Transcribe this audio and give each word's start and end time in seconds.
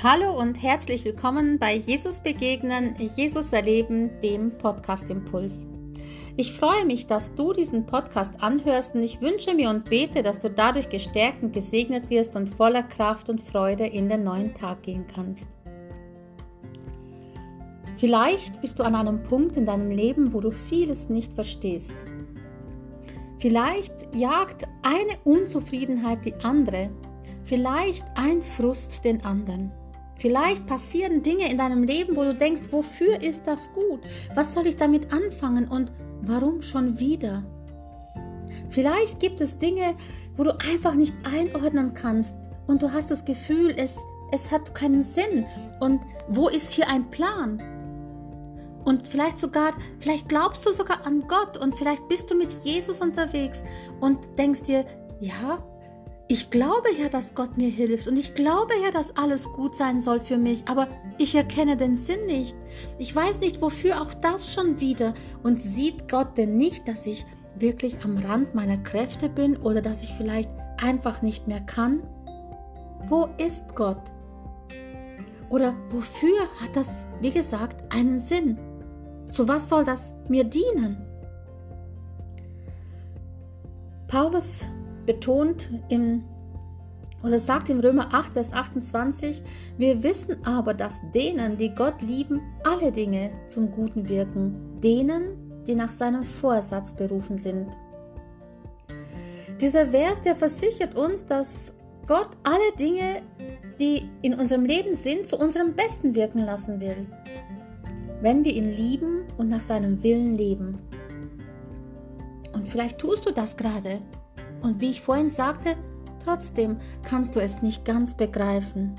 Hallo 0.00 0.38
und 0.38 0.62
herzlich 0.62 1.04
willkommen 1.04 1.58
bei 1.58 1.74
Jesus 1.74 2.20
Begegnen, 2.20 2.94
Jesus 3.16 3.52
Erleben, 3.52 4.12
dem 4.22 4.56
Podcast 4.56 5.10
Impuls. 5.10 5.66
Ich 6.36 6.52
freue 6.52 6.84
mich, 6.84 7.08
dass 7.08 7.34
du 7.34 7.52
diesen 7.52 7.84
Podcast 7.84 8.32
anhörst 8.38 8.94
und 8.94 9.02
ich 9.02 9.20
wünsche 9.20 9.54
mir 9.54 9.70
und 9.70 9.90
bete, 9.90 10.22
dass 10.22 10.38
du 10.38 10.50
dadurch 10.50 10.88
gestärkt 10.88 11.42
und 11.42 11.52
gesegnet 11.52 12.10
wirst 12.10 12.36
und 12.36 12.48
voller 12.48 12.84
Kraft 12.84 13.28
und 13.28 13.40
Freude 13.40 13.86
in 13.86 14.08
den 14.08 14.22
neuen 14.22 14.54
Tag 14.54 14.84
gehen 14.84 15.04
kannst. 15.12 15.48
Vielleicht 17.96 18.60
bist 18.60 18.78
du 18.78 18.84
an 18.84 18.94
einem 18.94 19.24
Punkt 19.24 19.56
in 19.56 19.66
deinem 19.66 19.90
Leben, 19.90 20.32
wo 20.32 20.40
du 20.40 20.52
vieles 20.52 21.08
nicht 21.08 21.34
verstehst. 21.34 21.96
Vielleicht 23.40 24.14
jagt 24.14 24.62
eine 24.82 25.18
Unzufriedenheit 25.24 26.24
die 26.24 26.34
andere, 26.44 26.88
vielleicht 27.42 28.04
ein 28.14 28.42
Frust 28.42 29.04
den 29.04 29.24
anderen. 29.24 29.72
Vielleicht 30.18 30.66
passieren 30.66 31.22
Dinge 31.22 31.50
in 31.50 31.58
deinem 31.58 31.84
Leben, 31.84 32.16
wo 32.16 32.24
du 32.24 32.34
denkst, 32.34 32.62
wofür 32.70 33.22
ist 33.22 33.42
das 33.46 33.72
gut? 33.72 34.00
Was 34.34 34.52
soll 34.52 34.66
ich 34.66 34.76
damit 34.76 35.12
anfangen 35.12 35.68
und 35.68 35.92
warum 36.22 36.60
schon 36.60 36.98
wieder? 36.98 37.44
Vielleicht 38.68 39.20
gibt 39.20 39.40
es 39.40 39.58
Dinge, 39.58 39.94
wo 40.36 40.42
du 40.42 40.50
einfach 40.58 40.94
nicht 40.94 41.14
einordnen 41.24 41.94
kannst 41.94 42.34
und 42.66 42.82
du 42.82 42.92
hast 42.92 43.10
das 43.10 43.24
Gefühl, 43.24 43.72
es, 43.76 43.96
es 44.32 44.50
hat 44.50 44.74
keinen 44.74 45.02
Sinn 45.02 45.46
und 45.80 46.00
wo 46.28 46.48
ist 46.48 46.72
hier 46.72 46.88
ein 46.88 47.08
Plan? 47.10 47.62
Und 48.84 49.06
vielleicht 49.06 49.38
sogar, 49.38 49.74
vielleicht 50.00 50.28
glaubst 50.28 50.66
du 50.66 50.72
sogar 50.72 51.06
an 51.06 51.26
Gott 51.28 51.58
und 51.58 51.76
vielleicht 51.76 52.08
bist 52.08 52.30
du 52.30 52.34
mit 52.34 52.52
Jesus 52.64 53.00
unterwegs 53.00 53.62
und 54.00 54.18
denkst 54.38 54.62
dir, 54.62 54.84
ja, 55.20 55.62
ich 56.30 56.50
glaube 56.50 56.88
ja, 57.00 57.08
dass 57.08 57.34
Gott 57.34 57.56
mir 57.56 57.70
hilft 57.70 58.06
und 58.06 58.18
ich 58.18 58.34
glaube 58.34 58.74
ja, 58.84 58.90
dass 58.90 59.16
alles 59.16 59.44
gut 59.44 59.74
sein 59.74 60.02
soll 60.02 60.20
für 60.20 60.36
mich, 60.36 60.68
aber 60.68 60.86
ich 61.16 61.34
erkenne 61.34 61.78
den 61.78 61.96
Sinn 61.96 62.26
nicht. 62.26 62.54
Ich 62.98 63.16
weiß 63.16 63.40
nicht, 63.40 63.62
wofür 63.62 64.02
auch 64.02 64.12
das 64.12 64.52
schon 64.52 64.78
wieder. 64.78 65.14
Und 65.42 65.62
sieht 65.62 66.10
Gott 66.10 66.36
denn 66.36 66.58
nicht, 66.58 66.86
dass 66.86 67.06
ich 67.06 67.24
wirklich 67.56 68.04
am 68.04 68.18
Rand 68.18 68.54
meiner 68.54 68.76
Kräfte 68.76 69.30
bin 69.30 69.56
oder 69.56 69.80
dass 69.80 70.02
ich 70.02 70.12
vielleicht 70.18 70.50
einfach 70.76 71.22
nicht 71.22 71.48
mehr 71.48 71.60
kann? 71.60 72.02
Wo 73.08 73.28
ist 73.38 73.74
Gott? 73.74 74.02
Oder 75.48 75.74
wofür 75.88 76.40
hat 76.60 76.76
das, 76.76 77.06
wie 77.22 77.30
gesagt, 77.30 77.90
einen 77.90 78.20
Sinn? 78.20 78.58
Zu 79.30 79.48
was 79.48 79.70
soll 79.70 79.84
das 79.84 80.12
mir 80.28 80.44
dienen? 80.44 80.98
Paulus 84.08 84.68
betont 85.08 85.70
im 85.88 86.22
oder 87.24 87.38
sagt 87.40 87.68
in 87.68 87.80
Römer 87.80 88.14
8, 88.14 88.34
Vers 88.34 88.52
28, 88.52 89.42
wir 89.76 90.02
wissen 90.04 90.36
aber, 90.44 90.72
dass 90.74 91.00
denen, 91.12 91.56
die 91.56 91.74
Gott 91.74 92.00
lieben, 92.00 92.42
alle 92.62 92.92
Dinge 92.92 93.30
zum 93.48 93.72
Guten 93.72 94.08
wirken, 94.08 94.78
denen, 94.80 95.64
die 95.66 95.74
nach 95.74 95.90
seinem 95.90 96.22
Vorsatz 96.22 96.92
berufen 96.92 97.38
sind. 97.38 97.66
Dieser 99.60 99.88
Vers, 99.88 100.20
der 100.20 100.36
versichert 100.36 100.94
uns, 100.94 101.24
dass 101.26 101.72
Gott 102.06 102.28
alle 102.44 102.76
Dinge, 102.78 103.22
die 103.80 104.08
in 104.22 104.34
unserem 104.34 104.64
Leben 104.64 104.94
sind, 104.94 105.26
zu 105.26 105.38
unserem 105.38 105.74
Besten 105.74 106.14
wirken 106.14 106.44
lassen 106.44 106.80
will, 106.80 107.06
wenn 108.20 108.44
wir 108.44 108.52
ihn 108.52 108.70
lieben 108.70 109.24
und 109.38 109.48
nach 109.48 109.62
seinem 109.62 110.02
Willen 110.04 110.36
leben. 110.36 110.78
Und 112.52 112.68
vielleicht 112.68 112.98
tust 112.98 113.26
du 113.26 113.32
das 113.32 113.56
gerade 113.56 114.00
und 114.62 114.80
wie 114.80 114.90
ich 114.90 115.02
vorhin 115.02 115.28
sagte, 115.28 115.76
trotzdem 116.24 116.78
kannst 117.02 117.36
du 117.36 117.40
es 117.40 117.62
nicht 117.62 117.84
ganz 117.84 118.16
begreifen. 118.16 118.98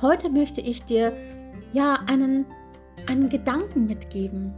Heute 0.00 0.30
möchte 0.30 0.60
ich 0.60 0.84
dir 0.84 1.12
ja 1.72 1.98
einen, 2.06 2.46
einen 3.06 3.28
Gedanken 3.28 3.86
mitgeben. 3.86 4.54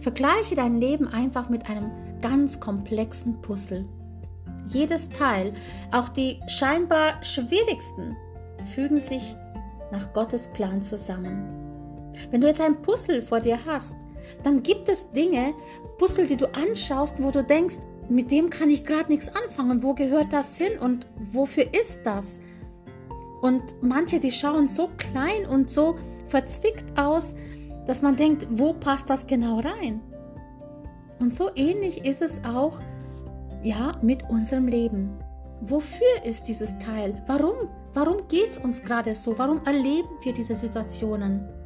Vergleiche 0.00 0.54
dein 0.54 0.80
Leben 0.80 1.08
einfach 1.08 1.48
mit 1.48 1.68
einem 1.68 1.90
ganz 2.22 2.60
komplexen 2.60 3.40
Puzzle. 3.40 3.84
Jedes 4.66 5.08
Teil, 5.08 5.52
auch 5.90 6.08
die 6.08 6.40
scheinbar 6.46 7.22
schwierigsten, 7.22 8.16
fügen 8.74 9.00
sich 9.00 9.36
nach 9.90 10.12
Gottes 10.12 10.46
Plan 10.48 10.82
zusammen. 10.82 11.44
Wenn 12.30 12.40
du 12.40 12.46
jetzt 12.46 12.60
ein 12.60 12.80
Puzzle 12.82 13.22
vor 13.22 13.40
dir 13.40 13.58
hast, 13.66 13.94
dann 14.42 14.62
gibt 14.62 14.88
es 14.88 15.10
Dinge, 15.12 15.54
Puzzle, 15.98 16.26
die 16.26 16.36
du 16.36 16.46
anschaust, 16.54 17.22
wo 17.22 17.30
du 17.30 17.42
denkst, 17.42 17.76
mit 18.10 18.30
dem 18.30 18.50
kann 18.50 18.70
ich 18.70 18.84
gerade 18.84 19.10
nichts 19.10 19.30
anfangen. 19.34 19.82
Wo 19.82 19.94
gehört 19.94 20.32
das 20.32 20.56
hin 20.56 20.78
und 20.80 21.06
wofür 21.32 21.64
ist 21.74 22.00
das? 22.04 22.40
Und 23.40 23.62
manche, 23.80 24.20
die 24.20 24.32
schauen 24.32 24.66
so 24.66 24.90
klein 24.96 25.46
und 25.46 25.70
so 25.70 25.96
verzwickt 26.28 26.98
aus, 26.98 27.34
dass 27.86 28.02
man 28.02 28.16
denkt, 28.16 28.46
wo 28.50 28.72
passt 28.72 29.08
das 29.08 29.26
genau 29.26 29.60
rein? 29.60 30.00
Und 31.18 31.34
so 31.34 31.50
ähnlich 31.54 32.04
ist 32.04 32.22
es 32.22 32.40
auch 32.44 32.80
ja 33.62 33.92
mit 34.02 34.28
unserem 34.28 34.68
Leben. 34.68 35.10
Wofür 35.62 36.24
ist 36.24 36.48
dieses 36.48 36.78
Teil? 36.78 37.22
Warum? 37.26 37.68
Warum 37.92 38.28
geht 38.28 38.50
es 38.50 38.58
uns 38.58 38.82
gerade 38.82 39.14
so? 39.14 39.38
Warum 39.38 39.60
erleben 39.64 40.08
wir 40.22 40.32
diese 40.32 40.54
Situationen? 40.54 41.59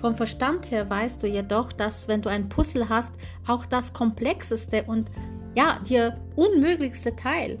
Vom 0.00 0.16
Verstand 0.16 0.70
her 0.70 0.88
weißt 0.88 1.22
du 1.22 1.26
jedoch, 1.26 1.72
dass 1.72 2.08
wenn 2.08 2.22
du 2.22 2.30
ein 2.30 2.48
Puzzle 2.48 2.88
hast, 2.88 3.12
auch 3.46 3.66
das 3.66 3.92
komplexeste 3.92 4.84
und 4.84 5.10
ja, 5.54 5.78
dir 5.86 6.16
unmöglichste 6.36 7.14
Teil 7.16 7.58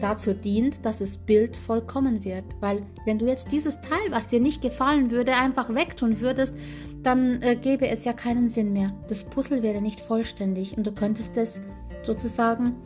dazu 0.00 0.34
dient, 0.34 0.84
dass 0.84 0.98
das 0.98 1.18
Bild 1.18 1.56
vollkommen 1.56 2.24
wird. 2.24 2.44
Weil 2.60 2.82
wenn 3.04 3.18
du 3.18 3.26
jetzt 3.26 3.52
dieses 3.52 3.80
Teil, 3.82 4.10
was 4.10 4.26
dir 4.26 4.40
nicht 4.40 4.62
gefallen 4.62 5.10
würde, 5.10 5.34
einfach 5.34 5.74
wegtun 5.74 6.20
würdest, 6.20 6.54
dann 7.02 7.42
äh, 7.42 7.56
gäbe 7.56 7.86
es 7.88 8.04
ja 8.04 8.14
keinen 8.14 8.48
Sinn 8.48 8.72
mehr. 8.72 8.90
Das 9.08 9.24
Puzzle 9.24 9.62
wäre 9.62 9.82
nicht 9.82 10.00
vollständig 10.00 10.76
und 10.76 10.86
du 10.86 10.92
könntest 10.92 11.36
es 11.36 11.60
sozusagen 12.02 12.76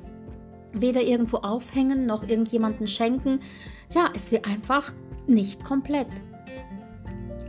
weder 0.72 1.03
irgendwo 1.03 1.38
aufhängen 1.38 2.05
noch 2.06 2.26
irgendjemanden 2.28 2.88
schenken. 2.88 3.41
Ja, 3.94 4.10
es 4.15 4.32
wäre 4.32 4.44
einfach 4.44 4.93
nicht 5.26 5.65
komplett. 5.65 6.09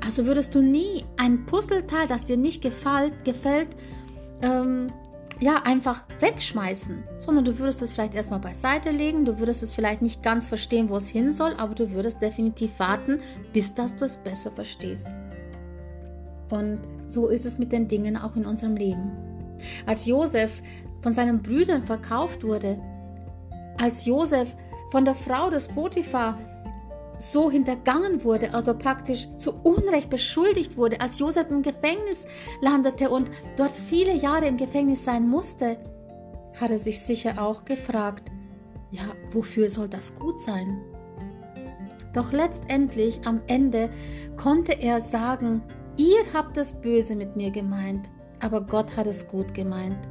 Also 0.07 0.25
würdest 0.25 0.55
du 0.55 0.61
nie 0.61 1.03
ein 1.17 1.45
Puzzleteil, 1.45 2.07
das 2.07 2.23
dir 2.23 2.37
nicht 2.37 2.61
gefällt, 2.61 3.25
gefällt 3.25 3.67
ähm, 4.41 4.89
ja, 5.41 5.63
einfach 5.63 6.05
wegschmeißen, 6.21 7.03
sondern 7.19 7.43
du 7.43 7.59
würdest 7.59 7.81
es 7.81 7.91
vielleicht 7.91 8.15
erstmal 8.15 8.39
beiseite 8.39 8.91
legen, 8.91 9.25
du 9.25 9.37
würdest 9.37 9.63
es 9.63 9.73
vielleicht 9.73 10.01
nicht 10.01 10.23
ganz 10.23 10.47
verstehen, 10.47 10.87
wo 10.89 10.95
es 10.95 11.09
hin 11.09 11.33
soll, 11.33 11.55
aber 11.57 11.75
du 11.75 11.91
würdest 11.91 12.21
definitiv 12.21 12.79
warten, 12.79 13.19
bis 13.51 13.73
dass 13.73 13.97
du 13.97 14.05
es 14.05 14.17
besser 14.17 14.49
verstehst. 14.49 15.07
Und 16.51 16.79
so 17.09 17.27
ist 17.27 17.45
es 17.45 17.57
mit 17.57 17.73
den 17.73 17.89
Dingen 17.89 18.15
auch 18.15 18.37
in 18.37 18.45
unserem 18.45 18.77
Leben. 18.77 19.11
Als 19.85 20.05
Josef 20.05 20.61
von 21.01 21.11
seinen 21.11 21.41
Brüdern 21.41 21.83
verkauft 21.83 22.45
wurde, 22.45 22.79
als 23.77 24.05
Josef 24.05 24.55
von 24.89 25.03
der 25.03 25.15
Frau 25.15 25.49
des 25.49 25.67
Potiphar 25.67 26.39
so 27.17 27.49
hintergangen 27.49 28.23
wurde 28.23 28.49
oder 28.57 28.73
praktisch 28.73 29.27
zu 29.37 29.53
Unrecht 29.63 30.09
beschuldigt 30.09 30.77
wurde, 30.77 31.01
als 31.01 31.19
Josef 31.19 31.49
im 31.49 31.63
Gefängnis 31.63 32.25
landete 32.61 33.09
und 33.09 33.29
dort 33.55 33.71
viele 33.71 34.13
Jahre 34.13 34.47
im 34.47 34.57
Gefängnis 34.57 35.03
sein 35.03 35.27
musste, 35.27 35.77
hat 36.59 36.71
er 36.71 36.79
sich 36.79 37.01
sicher 37.01 37.41
auch 37.41 37.65
gefragt, 37.65 38.31
ja, 38.91 39.03
wofür 39.31 39.69
soll 39.69 39.87
das 39.87 40.13
gut 40.15 40.39
sein? 40.41 40.81
Doch 42.13 42.31
letztendlich 42.31 43.21
am 43.25 43.41
Ende 43.47 43.89
konnte 44.37 44.73
er 44.81 45.01
sagen, 45.01 45.61
ihr 45.97 46.21
habt 46.33 46.57
das 46.57 46.73
Böse 46.73 47.15
mit 47.15 47.35
mir 47.35 47.51
gemeint, 47.51 48.09
aber 48.39 48.61
Gott 48.61 48.95
hat 48.95 49.07
es 49.07 49.27
gut 49.27 49.53
gemeint. 49.53 50.07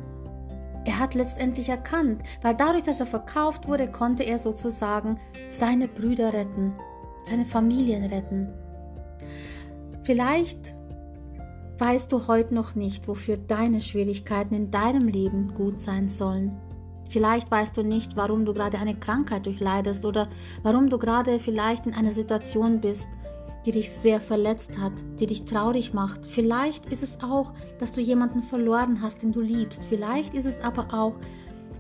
Er 0.85 1.01
hat 1.01 1.15
letztendlich 1.15 1.69
erkannt, 1.69 2.23
weil 2.43 2.55
dadurch, 2.55 2.85
dass 2.85 3.01
er 3.01 3.07
verkauft 3.07 3.67
wurde, 3.67 3.91
konnte 3.91 4.23
er 4.23 4.39
sozusagen 4.39 5.19
seine 5.51 5.89
Brüder 5.89 6.33
retten 6.33 6.75
seine 7.27 7.45
Familien 7.45 8.05
retten. 8.05 8.49
Vielleicht 10.03 10.75
weißt 11.79 12.13
du 12.13 12.27
heute 12.27 12.55
noch 12.55 12.75
nicht, 12.75 13.07
wofür 13.09 13.37
deine 13.37 13.81
Schwierigkeiten 13.81 14.55
in 14.55 14.71
deinem 14.71 15.09
Leben 15.09 15.53
gut 15.55 15.81
sein 15.81 16.09
sollen. 16.09 16.57
Vielleicht 17.09 17.51
weißt 17.51 17.77
du 17.77 17.83
nicht, 17.83 18.17
warum 18.17 18.45
du 18.45 18.55
gerade 18.55 18.79
eine 18.79 18.97
Krankheit 18.97 19.47
durchleidest 19.47 20.05
oder 20.05 20.29
warum 20.63 20.91
du 20.91 20.99
gerade 20.99 21.39
vielleicht 21.39 21.87
in 21.87 21.95
einer 21.95 22.13
Situation 22.13 22.81
bist, 22.81 23.09
die 23.65 23.73
dich 23.73 23.91
sehr 23.91 24.21
verletzt 24.21 24.79
hat, 24.79 24.93
die 25.19 25.27
dich 25.27 25.45
traurig 25.45 25.93
macht. 25.93 26.25
Vielleicht 26.25 26.87
ist 26.87 27.03
es 27.03 27.19
auch, 27.21 27.53
dass 27.79 27.93
du 27.93 28.01
jemanden 28.01 28.43
verloren 28.43 29.03
hast, 29.03 29.23
den 29.23 29.33
du 29.33 29.41
liebst. 29.41 29.87
Vielleicht 29.87 30.35
ist 30.35 30.47
es 30.47 30.61
aber 30.61 30.95
auch 30.95 31.15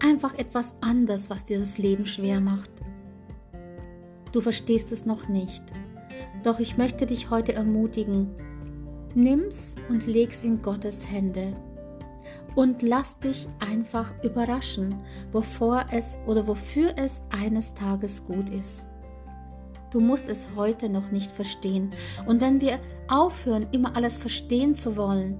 einfach 0.05 0.35
etwas 0.35 0.75
anderes, 0.81 1.31
was 1.31 1.45
dir 1.45 1.59
das 1.59 1.79
Leben 1.79 2.07
schwer 2.07 2.41
macht. 2.41 2.71
Du 4.37 4.43
verstehst 4.43 4.93
es 4.93 5.06
noch 5.06 5.29
nicht. 5.29 5.62
Doch 6.43 6.59
ich 6.59 6.77
möchte 6.77 7.06
dich 7.06 7.31
heute 7.31 7.55
ermutigen. 7.55 8.29
Nimm's 9.15 9.75
und 9.88 10.06
leg's 10.06 10.43
in 10.43 10.61
Gottes 10.61 11.11
Hände. 11.11 11.56
Und 12.55 12.83
lass 12.83 13.19
dich 13.19 13.49
einfach 13.61 14.12
überraschen, 14.23 14.97
wovor 15.33 15.87
es 15.91 16.19
oder 16.27 16.47
wofür 16.47 16.93
es 16.99 17.23
eines 17.31 17.73
Tages 17.73 18.27
gut 18.27 18.50
ist. 18.50 18.87
Du 19.91 20.00
musst 20.00 20.29
es 20.29 20.47
heute 20.55 20.91
noch 20.91 21.11
nicht 21.11 21.33
verstehen. 21.33 21.88
Und 22.27 22.43
wenn 22.43 22.61
wir 22.61 22.79
aufhören, 23.09 23.67
immer 23.73 23.97
alles 23.97 24.19
verstehen 24.19 24.75
zu 24.75 24.99
wollen, 24.99 25.38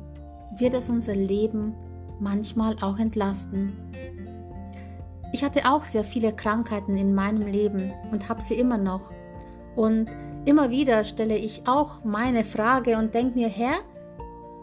wird 0.57 0.73
es 0.73 0.89
unser 0.89 1.15
Leben 1.15 1.75
manchmal 2.19 2.77
auch 2.81 2.99
entlasten. 2.99 3.75
Ich 5.37 5.45
hatte 5.45 5.71
auch 5.71 5.85
sehr 5.85 6.03
viele 6.03 6.33
Krankheiten 6.33 6.97
in 6.97 7.15
meinem 7.15 7.47
Leben 7.47 7.93
und 8.11 8.27
habe 8.31 8.41
sie 8.41 8.55
immer 8.55 8.79
noch. 8.79 9.13
Und 9.75 10.09
immer 10.47 10.71
wieder 10.71 11.05
stelle 11.05 11.37
ich 11.37 11.61
auch 11.67 12.03
meine 12.05 12.43
Frage 12.43 12.97
und 12.97 13.15
denke 13.15 13.39
mir, 13.39 13.49
Herr, 13.51 13.81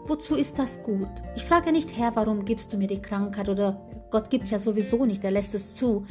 wozu 0.08 0.34
ist 0.34 0.58
das 0.58 0.82
gut? 0.82 1.06
Ich 1.36 1.44
frage 1.44 1.70
nicht, 1.70 1.96
Herr, 1.96 2.16
warum 2.16 2.44
gibst 2.44 2.72
du 2.72 2.76
mir 2.76 2.88
die 2.88 3.00
Krankheit 3.00 3.48
oder 3.48 3.86
Gott 4.10 4.30
gibt 4.30 4.50
ja 4.50 4.58
sowieso 4.58 5.04
nicht, 5.04 5.22
er 5.22 5.30
lässt 5.30 5.54
es 5.54 5.76
zu, 5.76 6.06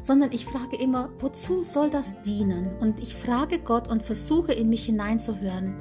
sondern 0.00 0.30
ich 0.30 0.46
frage 0.46 0.76
immer, 0.80 1.08
wozu 1.18 1.64
soll 1.64 1.90
das 1.90 2.14
dienen? 2.22 2.70
Und 2.78 3.00
ich 3.00 3.16
frage 3.16 3.58
Gott 3.58 3.88
und 3.88 4.04
versuche 4.04 4.52
in 4.52 4.68
mich 4.68 4.86
hineinzuhören. 4.86 5.74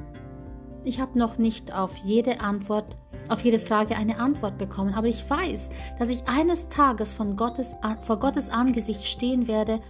Ich 0.90 1.00
habe 1.00 1.20
noch 1.20 1.38
nicht 1.38 1.72
auf 1.72 1.96
jede 1.98 2.42
Antwort, 2.42 2.96
auf 3.28 3.42
jede 3.42 3.60
Frage 3.60 3.96
eine 3.96 4.20
Antwort 4.20 4.58
bekommen, 4.58 4.96
aber 4.96 5.06
ich 5.06 5.30
weiß, 5.30 5.70
dass 6.00 6.10
ich 6.10 6.28
eines 6.28 6.68
Tages 6.70 7.14
von 7.14 7.36
Gottes, 7.36 7.76
vor 8.02 8.20
Gottes 8.20 8.50
Angesicht 8.50 9.06
stehen 9.06 9.48
werde 9.48 9.82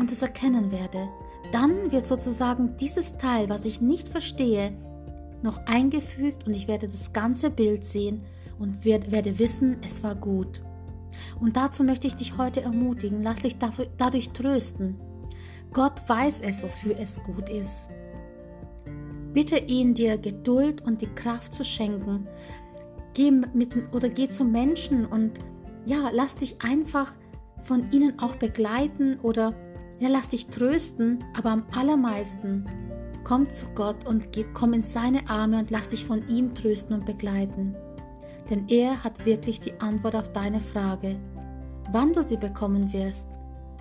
und 0.00 0.10
es 0.10 0.22
erkennen 0.22 0.72
werde. 0.72 1.08
Dann 1.52 1.92
wird 1.92 2.04
sozusagen 2.04 2.76
dieses 2.78 3.16
Teil, 3.16 3.48
was 3.48 3.64
ich 3.64 3.80
nicht 3.80 4.08
verstehe, 4.08 4.72
noch 5.40 5.64
eingefügt 5.66 6.48
und 6.48 6.54
ich 6.54 6.66
werde 6.66 6.88
das 6.88 7.12
ganze 7.12 7.50
Bild 7.50 7.84
sehen 7.84 8.22
und 8.58 8.84
werde 8.84 9.38
wissen, 9.38 9.76
es 9.86 10.02
war 10.02 10.16
gut. 10.16 10.62
Und 11.38 11.56
dazu 11.56 11.84
möchte 11.84 12.08
ich 12.08 12.16
dich 12.16 12.38
heute 12.38 12.62
ermutigen, 12.62 13.22
lass 13.22 13.38
dich 13.38 13.54
dadurch 13.98 14.30
trösten. 14.30 14.96
Gott 15.72 16.08
weiß 16.08 16.40
es, 16.40 16.60
wofür 16.64 16.98
es 16.98 17.22
gut 17.22 17.48
ist. 17.48 17.88
Bitte 19.32 19.58
ihn, 19.58 19.94
dir 19.94 20.18
Geduld 20.18 20.82
und 20.82 21.00
die 21.02 21.14
Kraft 21.14 21.54
zu 21.54 21.64
schenken. 21.64 22.26
Geh 23.14 23.30
mit 23.30 23.74
oder 23.94 24.08
geh 24.08 24.28
zu 24.28 24.44
Menschen 24.44 25.06
und 25.06 25.40
ja, 25.84 26.10
lass 26.12 26.34
dich 26.34 26.56
einfach 26.62 27.12
von 27.62 27.90
ihnen 27.90 28.18
auch 28.18 28.36
begleiten 28.36 29.18
oder 29.22 29.54
ja, 29.98 30.08
lass 30.08 30.28
dich 30.28 30.46
trösten, 30.46 31.22
aber 31.36 31.50
am 31.50 31.64
allermeisten 31.74 32.64
komm 33.24 33.48
zu 33.48 33.66
Gott 33.74 34.06
und 34.06 34.32
gib, 34.32 34.54
komm 34.54 34.72
in 34.72 34.82
seine 34.82 35.28
Arme 35.28 35.58
und 35.58 35.70
lass 35.70 35.88
dich 35.88 36.04
von 36.04 36.26
ihm 36.28 36.54
trösten 36.54 36.94
und 36.94 37.06
begleiten. 37.06 37.76
Denn 38.48 38.66
er 38.68 39.04
hat 39.04 39.24
wirklich 39.24 39.60
die 39.60 39.78
Antwort 39.80 40.16
auf 40.16 40.32
deine 40.32 40.60
Frage. 40.60 41.16
Wann 41.92 42.12
du 42.12 42.22
sie 42.22 42.36
bekommen 42.36 42.92
wirst, 42.92 43.26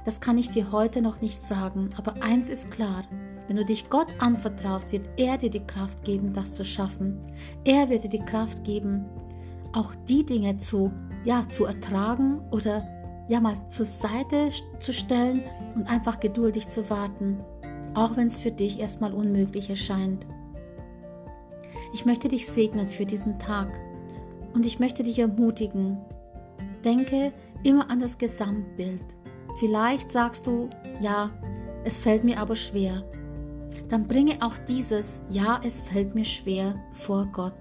das 0.05 0.21
kann 0.21 0.37
ich 0.37 0.49
dir 0.49 0.71
heute 0.71 1.01
noch 1.01 1.21
nicht 1.21 1.43
sagen, 1.43 1.91
aber 1.97 2.21
eins 2.21 2.49
ist 2.49 2.71
klar, 2.71 3.03
wenn 3.49 3.55
du 3.55 3.65
dich 3.65 3.89
Gott 3.89 4.05
anvertraust, 4.19 4.91
wird 4.91 5.09
er 5.17 5.39
dir 5.39 5.49
die 5.49 5.65
Kraft 5.65 6.03
geben, 6.03 6.33
das 6.33 6.53
zu 6.53 6.63
schaffen. 6.63 7.19
Er 7.63 7.89
wird 7.89 8.03
dir 8.03 8.09
die 8.09 8.23
Kraft 8.23 8.63
geben, 8.63 9.05
auch 9.73 9.95
die 10.07 10.23
Dinge 10.23 10.57
zu, 10.57 10.93
ja, 11.25 11.43
zu 11.49 11.65
ertragen 11.65 12.41
oder 12.51 12.87
ja 13.27 13.39
mal 13.39 13.55
zur 13.67 13.87
Seite 13.87 14.51
zu 14.77 14.93
stellen 14.93 15.41
und 15.73 15.89
einfach 15.89 16.19
geduldig 16.19 16.67
zu 16.67 16.91
warten, 16.91 17.39
auch 17.95 18.15
wenn 18.17 18.27
es 18.27 18.39
für 18.39 18.51
dich 18.51 18.79
erstmal 18.79 19.13
unmöglich 19.13 19.71
erscheint. 19.71 20.27
Ich 21.91 22.05
möchte 22.05 22.27
dich 22.27 22.45
segnen 22.45 22.87
für 22.87 23.07
diesen 23.07 23.39
Tag 23.39 23.69
und 24.53 24.63
ich 24.67 24.79
möchte 24.79 25.01
dich 25.01 25.17
ermutigen. 25.17 25.97
Denke 26.85 27.33
immer 27.63 27.89
an 27.89 27.99
das 27.99 28.19
Gesamtbild. 28.19 29.01
Vielleicht 29.57 30.11
sagst 30.11 30.45
du, 30.45 30.69
ja, 30.99 31.31
es 31.83 31.99
fällt 31.99 32.23
mir 32.23 32.39
aber 32.39 32.55
schwer. 32.55 33.03
Dann 33.89 34.07
bringe 34.07 34.37
auch 34.41 34.57
dieses, 34.67 35.21
ja, 35.29 35.59
es 35.63 35.81
fällt 35.81 36.15
mir 36.15 36.25
schwer 36.25 36.75
vor 36.93 37.25
Gott. 37.31 37.55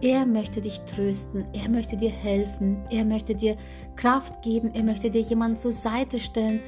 Er 0.00 0.26
möchte 0.26 0.60
dich 0.60 0.80
trösten, 0.80 1.46
er 1.54 1.68
möchte 1.68 1.96
dir 1.96 2.10
helfen, 2.10 2.78
er 2.90 3.04
möchte 3.04 3.34
dir 3.34 3.56
Kraft 3.96 4.42
geben, 4.42 4.74
er 4.74 4.82
möchte 4.82 5.10
dir 5.10 5.22
jemanden 5.22 5.56
zur 5.56 5.72
Seite 5.72 6.18
stellen. 6.18 6.60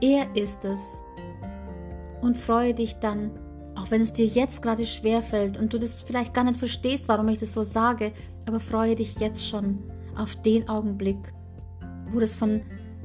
Er 0.00 0.34
ist 0.34 0.64
es. 0.64 1.02
Und 2.22 2.38
freue 2.38 2.72
dich 2.72 2.94
dann, 2.94 3.32
auch 3.76 3.90
wenn 3.90 4.00
es 4.00 4.12
dir 4.12 4.26
jetzt 4.26 4.62
gerade 4.62 4.86
schwer 4.86 5.22
fällt 5.22 5.58
und 5.58 5.72
du 5.72 5.78
das 5.78 6.02
vielleicht 6.02 6.32
gar 6.32 6.44
nicht 6.44 6.58
verstehst, 6.58 7.08
warum 7.08 7.28
ich 7.28 7.38
das 7.38 7.52
so 7.52 7.62
sage, 7.62 8.12
aber 8.46 8.60
freue 8.60 8.96
dich 8.96 9.18
jetzt 9.18 9.46
schon 9.46 9.78
auf 10.16 10.36
den 10.36 10.68
Augenblick, 10.68 11.32
wo 12.12 12.20
das 12.20 12.34
von 12.34 12.62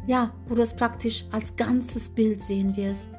ja, 0.08 0.32
wo 0.48 0.56
du 0.56 0.62
es 0.62 0.74
praktisch 0.74 1.26
als 1.32 1.56
ganzes 1.56 2.10
Bild 2.10 2.42
sehen 2.42 2.76
wirst. 2.76 3.10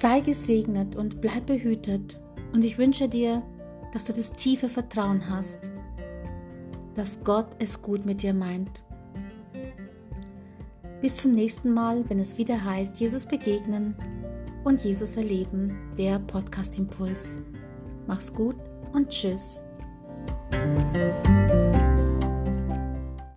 Sei 0.00 0.20
gesegnet 0.20 0.96
und 0.96 1.20
bleib 1.20 1.44
behütet 1.44 2.18
und 2.54 2.64
ich 2.64 2.78
wünsche 2.78 3.06
dir, 3.06 3.42
dass 3.92 4.06
du 4.06 4.14
das 4.14 4.32
tiefe 4.32 4.66
Vertrauen 4.66 5.28
hast, 5.28 5.58
dass 6.94 7.22
Gott 7.22 7.48
es 7.58 7.82
gut 7.82 8.06
mit 8.06 8.22
dir 8.22 8.32
meint. 8.32 8.82
Bis 11.02 11.16
zum 11.16 11.34
nächsten 11.34 11.74
Mal, 11.74 12.08
wenn 12.08 12.18
es 12.18 12.38
wieder 12.38 12.64
heißt, 12.64 12.98
Jesus 12.98 13.26
begegnen 13.26 13.94
und 14.64 14.82
Jesus 14.82 15.18
erleben, 15.18 15.76
der 15.98 16.18
Podcast 16.18 16.78
Impuls. 16.78 17.38
Mach's 18.06 18.32
gut 18.32 18.56
und 18.94 19.10
tschüss. 19.10 19.62